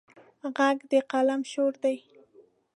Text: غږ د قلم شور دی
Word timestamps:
غږ 0.55 0.77
د 0.91 0.93
قلم 1.11 1.41
شور 1.51 1.73
دی 1.83 1.97